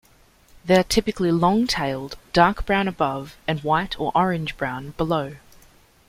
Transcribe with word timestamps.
They 0.65 0.77
are 0.79 0.83
typically 0.83 1.31
long-tailed, 1.31 2.17
dark 2.33 2.65
brown 2.65 2.87
above, 2.87 3.37
and 3.47 3.59
white 3.59 3.99
or 3.99 4.11
orange-brown 4.15 4.95
below. 4.97 5.35